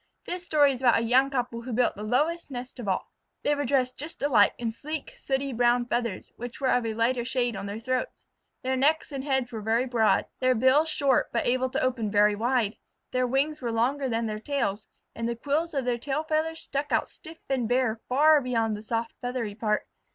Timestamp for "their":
7.67-7.77, 8.63-8.75, 10.39-10.55, 13.11-13.27, 14.25-14.39, 15.85-15.99